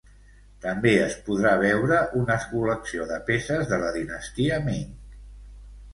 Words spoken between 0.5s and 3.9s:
També es podrà veure una col·lecció de peces de